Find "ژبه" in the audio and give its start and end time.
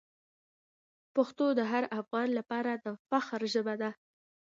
3.53-3.75